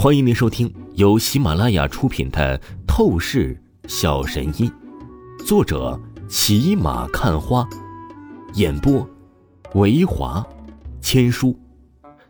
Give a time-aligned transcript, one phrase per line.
[0.00, 2.56] 欢迎您收听由喜马拉雅出品的
[2.86, 4.70] 《透视小神医》，
[5.44, 7.68] 作者骑马看花，
[8.54, 9.04] 演播
[9.74, 10.46] 维华
[11.00, 11.58] 千书。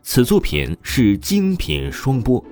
[0.01, 2.43] 此作品是精品双播。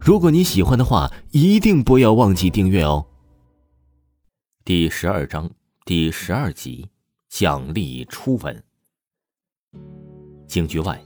[0.00, 3.06] 如果你喜欢的话，一定不要忘记订阅哦。
[4.64, 5.48] 第十二章
[5.84, 6.88] 第十二集，
[7.28, 8.60] 奖励初吻。
[10.48, 11.00] 警局外，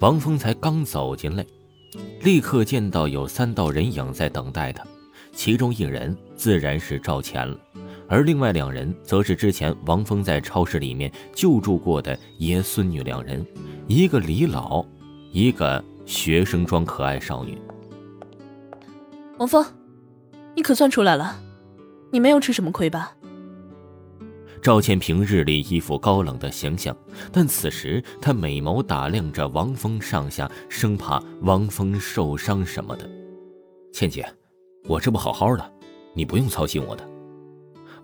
[0.00, 1.46] 王峰才刚走进来。
[2.24, 4.82] 立刻见到有三道人影在等待他，
[5.34, 7.54] 其中一人自然是赵钱了，
[8.08, 13.46] 而另外两人则是之前王峰在超市里面救助过的爷孙女两人，
[13.86, 14.82] 一个李老，
[15.32, 17.58] 一个学生装可爱少女。
[19.36, 19.62] 王峰，
[20.54, 21.38] 你可算出来了，
[22.10, 23.14] 你没有吃什么亏吧？
[24.64, 26.96] 赵倩平日里一副高冷的形象，
[27.30, 33.06] 但此时她美眸打量着王峰上下，生怕王峰受伤什么的。
[33.92, 34.26] 倩姐，
[34.88, 35.72] 我这不好好的，
[36.14, 37.06] 你不用操心我的。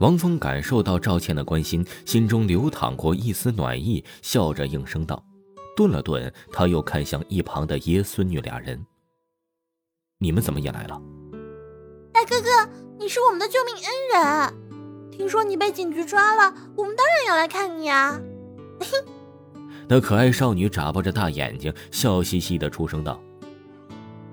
[0.01, 5.25] 王峰感受到赵倩的关心，心中流淌过一丝暖意，笑着应声道。
[5.75, 8.85] 顿了顿，他又看向一旁的爷孙女俩人
[10.21, 11.01] ：“你们怎么也来了？”
[12.13, 12.51] 大哥哥，
[12.99, 13.83] 你是我们的救命恩
[14.13, 14.70] 人。
[15.21, 18.19] 听说你被警局抓了，我们当然要来看你啊！
[19.87, 23.21] 那可爱少女眨巴着大眼睛，笑嘻嘻的出声道：“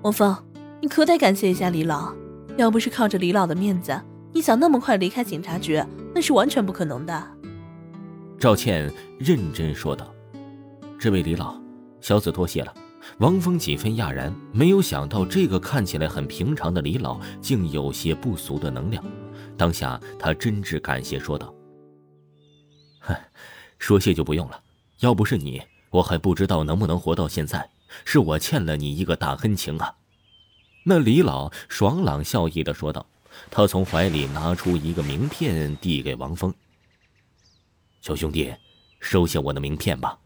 [0.00, 0.34] 王峰，
[0.80, 2.14] 你可得感谢一下李老，
[2.56, 4.00] 要不是靠着李老的面子，
[4.32, 5.78] 你想那么快离开警察局，
[6.14, 7.22] 那是完全不可能的。”
[8.40, 10.10] 赵倩认真说道
[10.98, 11.60] ：“这位李老，
[12.00, 12.72] 小子多谢了。”
[13.18, 19.04] 王峰几分讶然，没有想到这个看起来很平常的李老，竟有些不俗的能量。
[19.58, 21.52] 当下，他真挚感谢说道
[23.00, 23.28] ：“嗨，
[23.78, 24.62] 说谢就不用了。
[25.00, 27.68] 要不是你，我还不知道能不能活到现在。
[28.04, 29.94] 是我欠了你一个大恩情啊！”
[30.84, 33.04] 那李老爽朗笑意的说道。
[33.50, 36.52] 他从怀里拿出一个名片，递给王峰
[38.00, 38.52] ：“小兄弟，
[39.00, 40.18] 收下我的名片吧。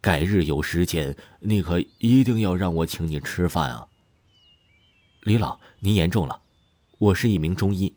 [0.00, 3.88] 改日有时间，你可一定要让我请你吃饭啊！”
[5.24, 6.40] 李老，您言重了。
[6.98, 7.92] 我是一名中医。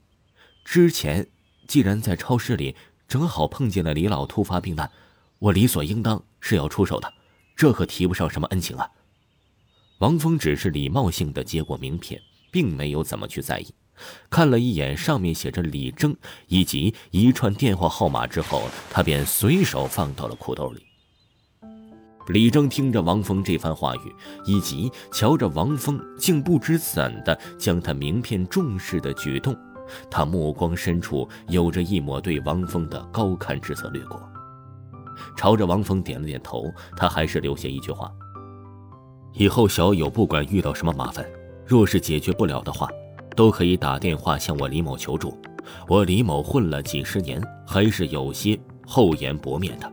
[0.63, 1.27] 之前，
[1.67, 2.75] 既然在超市里
[3.07, 4.89] 正好碰见了李老突发病难，
[5.39, 7.13] 我理所应当是要出手的，
[7.55, 8.89] 这可提不上什么恩情啊。
[9.99, 12.19] 王峰只是礼貌性的接过名片，
[12.51, 13.67] 并没有怎么去在意，
[14.29, 16.15] 看了一眼上面写着李征
[16.47, 20.85] 以及一串电话号码之后，他便随手放到了裤兜里。
[22.29, 24.15] 李征听着王峰这番话语，
[24.45, 29.53] 以及瞧着王峰竟不知怎的将他名片重视的举动。
[30.09, 34.21] 他目光深处有着一抹对王峰的高看之色掠过，
[35.35, 36.65] 朝着王峰点了点头。
[36.95, 38.11] 他还是留下一句话
[39.33, 41.25] ：“以后小友不管遇到什么麻烦，
[41.65, 42.89] 若是解决不了的话，
[43.35, 45.37] 都可以打电话向我李某求助。
[45.87, 49.91] 我李某混了几十年，还是有些厚颜薄面的。”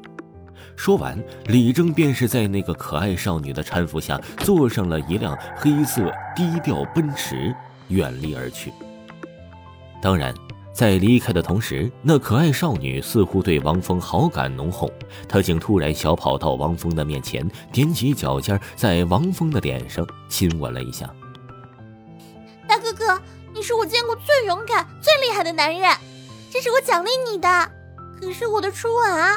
[0.77, 7.55] 说完，李征便是在那个可爱少女的搀扶下，坐上了一辆黑色低调奔驰，
[7.89, 8.73] 远离而去。
[10.03, 10.35] 当然，
[10.73, 14.91] 在离开的同时，那可爱少女似乎对王峰好感浓厚，
[15.29, 21.09] 她竟突然小跑到王峰的面前，踮起脚尖，在王峰的脸上亲吻了一下。
[22.67, 23.21] 大哥哥，
[23.53, 25.91] 你是我见过最勇敢、最厉害的男人，
[26.51, 27.49] 这是我奖励你的。
[28.21, 29.37] 可是我的初吻啊！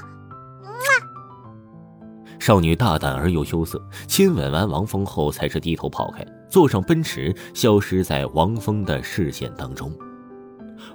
[2.39, 9.91] 少女大胆而又羞涩，亲吻完王峰后，才是低头跑开，坐上奔驰，消失在王峰的视线当中。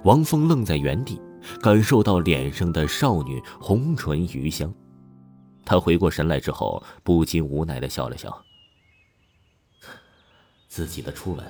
[0.03, 1.19] 王峰愣在原地，
[1.61, 4.73] 感受到脸上的少女红唇余香。
[5.65, 8.43] 他回过神来之后，不禁无奈的笑了笑。
[10.67, 11.45] 自己的初吻，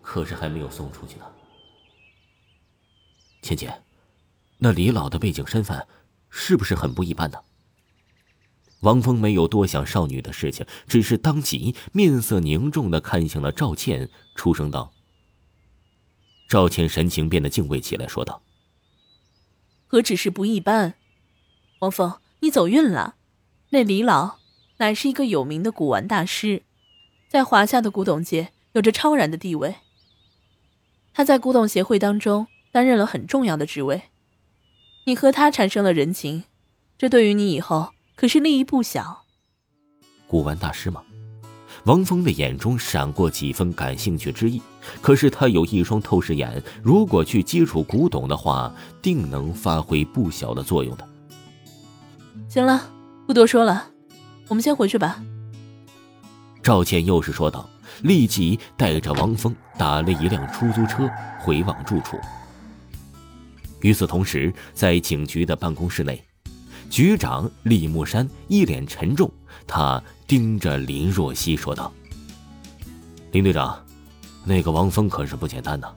[0.00, 1.24] 可是还没有送出去呢。
[3.40, 3.82] 倩倩，
[4.58, 5.86] 那李老的背景身份，
[6.28, 7.38] 是不是很不一般呢？
[8.80, 14.91] 王峰没有多想少女的事情，只是当即面色凝重的看向了赵倩，出声道。
[16.52, 18.42] 赵倩神情变得敬畏起来，说道
[19.88, 20.92] ：“何止是不一般，
[21.78, 23.14] 王峰，你走运了。
[23.70, 24.36] 那李老
[24.76, 26.62] 乃是一个有名的古玩大师，
[27.26, 29.76] 在华夏的古董界有着超然的地位。
[31.14, 34.02] 他在古董协会当中担任了很重要的职位。
[35.04, 36.44] 你和他产生了人情，
[36.98, 39.24] 这对于你以后可是利益不小。
[40.28, 41.02] 古玩大师吗？”
[41.84, 44.62] 王峰的眼中闪过几分感兴趣之意，
[45.00, 51.08] 可是他有一双透视眼，如果去接触古董的话，定能发挥不小的作用的。
[52.48, 52.88] 行了，
[53.26, 53.88] 不多说了，
[54.46, 55.20] 我们先回去吧。
[56.62, 57.68] 赵倩又是说道，
[58.02, 62.16] 立即带着王峰打了一辆出租车回往住处。
[63.80, 66.22] 与此同时，在警局的办公室内，
[66.88, 69.28] 局长李木山一脸沉重，
[69.66, 71.92] 他盯着林若曦说道
[73.32, 73.82] ：“林队长，
[74.44, 75.88] 那个王峰可是不简单呐！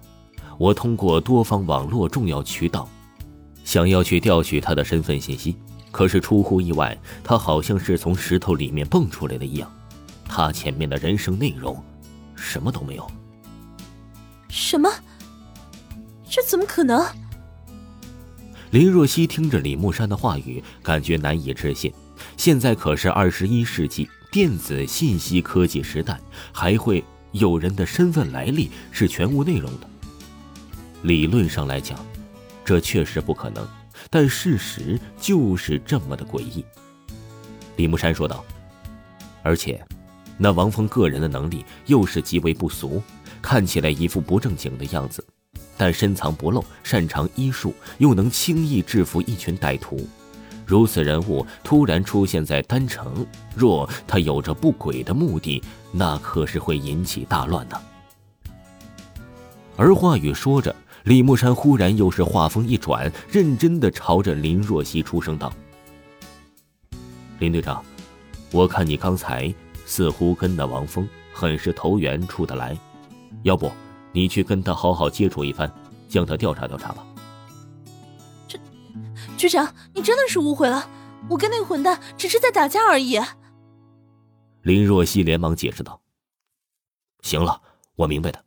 [0.57, 2.87] 我通过多方网络重要渠道，
[3.63, 5.55] 想要去调取他的身份信息，
[5.91, 9.71] 可是出乎意外，他好像是从石头里面蹦出来的一样，
[10.25, 11.83] 他前面的人生内容，
[12.35, 13.05] 什么都没有。
[14.47, 14.89] 什么？
[16.29, 17.05] 这怎么可能？”
[18.71, 21.93] 林若曦听着李木山的话语，感觉难以置信。
[22.37, 26.19] 现在可是二十一世纪电子信息科技时代，
[26.51, 29.89] 还会有人的身份来历是全无内容的？
[31.03, 31.97] 理论上来讲，
[32.63, 33.67] 这确实不可能，
[34.09, 36.65] 但事实就是这么的诡异。
[37.75, 38.43] 李木山说道
[39.43, 39.83] ：“而且，
[40.37, 43.01] 那王峰个人的能力又是极为不俗，
[43.41, 45.23] 看起来一副不正经的样子。”
[45.77, 50.07] 但深藏不露，擅长医术，又能轻易制服一群歹徒。
[50.65, 53.25] 如此人物突然出现在丹城，
[53.55, 57.81] 若他有着不轨的目的，那可是会引起大乱的。
[59.77, 65.51] 而话语说着，李木山忽然又是话锋一转，认真的朝着林若曦出声道
[67.39, 67.83] ：“林队长，
[68.51, 69.53] 我看你刚才
[69.85, 72.77] 似乎跟那王峰很是投缘处得来，
[73.43, 73.71] 要不？”
[74.15, 75.69] 你去跟他好好接触一番，
[76.07, 77.05] 将他调查调查吧。
[79.35, 80.89] 局长，你真的是误会了，
[81.29, 83.19] 我跟那个混蛋只是在打架而已。
[84.61, 86.01] 林若曦连忙解释道
[87.21, 87.61] ：“行了，
[87.95, 88.43] 我明白的。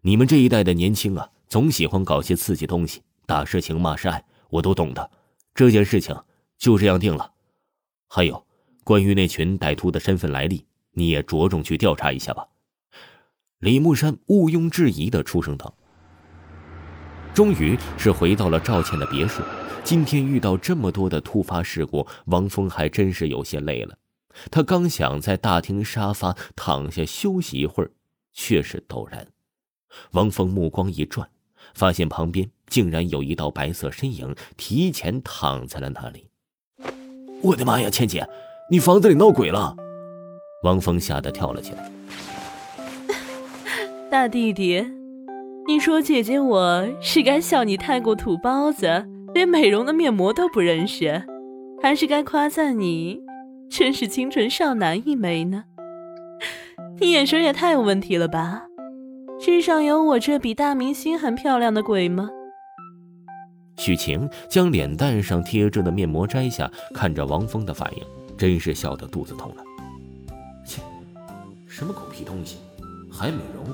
[0.00, 5.10] 你们这一代的年轻啊，总喜欢搞些刺激东西，打是情，骂是爱，我都懂的。
[5.54, 6.16] 这件事情
[6.58, 7.32] 就这样定了。
[8.08, 8.46] 还有，
[8.82, 12.46] 关于那群歹徒的身份来历，你也着重去调查一下吧。”
[13.60, 15.76] 李木山毋庸置疑的出声道
[17.34, 19.42] ：“终于是回到了赵倩的别墅。
[19.82, 23.96] 今天遇到这么多的突发事故，王峰还真是有些累了。
[24.50, 27.90] 他刚想在大厅沙发躺下休息一会儿，
[28.32, 29.26] 却是陡然，
[30.12, 31.28] 王峰目光一转，
[31.74, 36.26] 发现旁边竟然有一道白色身影提前躺在了那里。
[37.42, 38.28] 我的妈呀，倩姐，
[38.70, 39.74] 你房子里闹鬼了！
[40.62, 41.90] 王峰吓得跳了起来。
[44.10, 44.84] 大弟弟，
[45.70, 51.22] 你说姐姐我是该笑你太过土包子，连美容的面膜都不认识，
[51.80, 53.20] 还是该夸赞你
[53.70, 55.62] 真是清纯少男一枚呢？
[56.98, 58.64] 你眼神也太有问题了吧？
[59.38, 62.28] 世上有我这比大明星还漂亮的鬼吗？
[63.76, 68.04] 许晴将脸蛋上贴着的面膜摘下，看着王峰的反应，
[68.36, 69.62] 真是笑得肚子痛了。
[70.66, 70.82] 切，
[71.68, 72.56] 什么狗屁东西，
[73.08, 73.72] 还美容？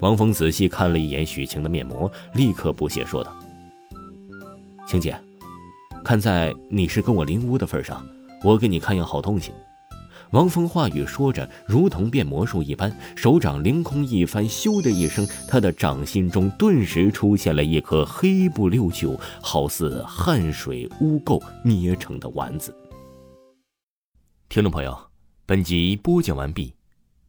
[0.00, 3.36] 王峰仔细看了一眼许晴的面膜，立刻不屑说道
[4.88, 5.18] ：“晴姐，
[6.02, 8.04] 看在你是跟我邻屋的份上，
[8.42, 9.52] 我给你看样好东西。”
[10.32, 22.74] 王峰话语说着，如同变魔术一般，手掌凌空一翻，咻的一声，他的掌心中顿时出现了一颗黑不溜秋、好似汗水污垢捏成的丸子。
[24.48, 24.96] 听众朋友，
[25.44, 26.74] 本集播讲完毕，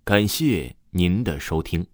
[0.03, 1.85] 感谢您的收听。